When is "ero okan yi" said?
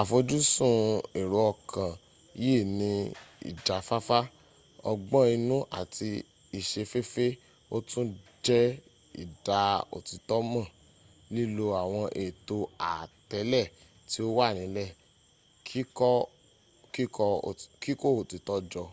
1.20-2.54